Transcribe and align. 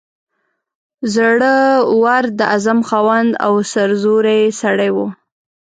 زړه 1.13 1.53
ور، 2.01 2.23
د 2.39 2.41
عزم 2.51 2.79
خاوند 2.89 3.31
او 3.45 3.53
سرزوری 3.73 4.41
سړی 4.61 4.89
وو. 4.95 5.07